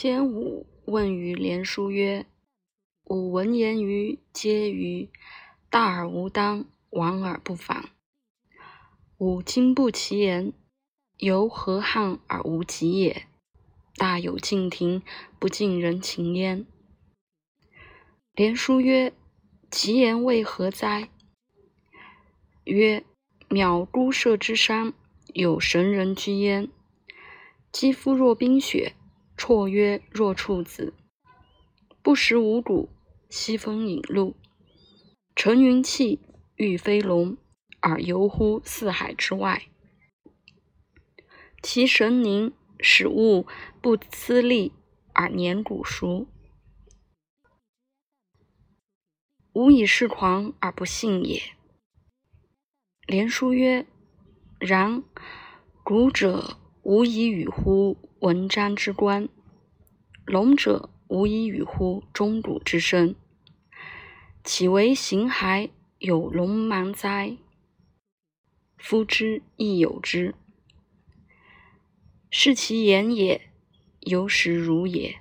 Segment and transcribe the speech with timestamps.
[0.00, 2.24] 兼武问于连书曰
[3.10, 5.10] ：“吾闻言于皆于
[5.68, 7.90] 大而无当，亡而不返。
[9.16, 10.52] 吾今不其言，
[11.16, 13.26] 犹何憾而无及也？
[13.96, 15.02] 大有敬庭，
[15.40, 16.64] 不近人情焉。”
[18.34, 19.12] 连书曰
[19.68, 21.08] ：“其言为何哉？”
[22.62, 23.04] 曰
[23.50, 24.92] ：“渺孤舍之山，
[25.34, 26.68] 有神人居焉。
[27.72, 28.94] 肌肤若冰雪，
[29.48, 30.92] 绰约若处子。
[32.02, 32.90] 不食五谷，
[33.30, 34.36] 西风饮露，
[35.34, 36.20] 乘云气，
[36.56, 37.38] 御飞龙，
[37.80, 39.62] 而游乎四海之外。
[41.62, 43.46] 其神灵，使物
[43.80, 44.74] 不思利，
[45.14, 46.26] 而年古熟。”
[49.54, 51.40] 吾以是狂而不信也。
[53.06, 53.86] 连书曰
[54.60, 55.02] ：“然，
[55.82, 59.26] 古者无以与乎文章之观，
[60.28, 63.14] 龙者无以与乎钟鼓之声。
[64.44, 67.38] 岂为形骸有龙芒哉？
[68.76, 70.34] 夫之亦有之。
[72.30, 73.50] 是其言也，
[74.00, 75.18] 犹实如也。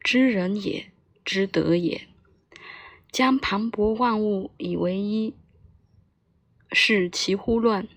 [0.00, 0.92] 知人也，
[1.24, 2.02] 知德也。”
[3.10, 5.34] 将磅礴万物以为一，
[6.70, 7.88] 是其乎乱？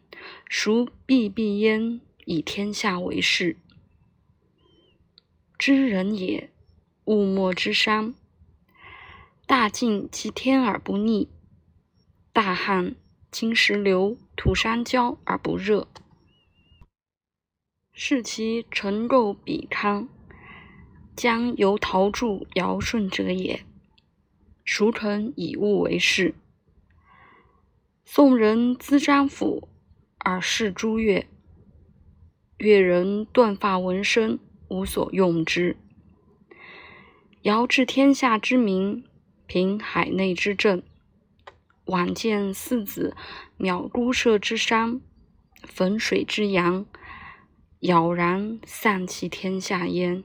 [0.50, 3.58] 孰必必焉以天下为事？
[5.62, 6.50] 知人也，
[7.06, 8.16] 物莫之伤。
[9.45, 11.30] 大晋其天而不逆，
[12.34, 12.95] 大旱
[13.30, 15.88] 金石流土山焦而不热，
[17.94, 20.09] 是其成构比康，
[21.16, 23.64] 将由陶铸尧舜者也。
[24.66, 26.34] 孰肯以物为事？
[28.03, 29.70] 宋人资张府
[30.18, 31.28] 而视朱越，
[32.58, 34.40] 越人断发纹身，
[34.72, 35.76] 无所用之。
[37.42, 39.04] 尧治天下之民，
[39.46, 40.82] 平海内之政。
[41.86, 43.14] 晚见四子
[43.60, 45.02] 渺孤舍之山，
[45.76, 46.86] 汾水之阳，
[47.81, 50.24] 杳然散其天下焉。